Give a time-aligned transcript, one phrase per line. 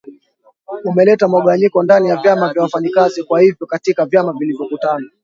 [0.89, 5.07] umeleta mugawanyiko ndani ya vyama vya wafanyikazi kwa hivyo katika vyama vilivyokutana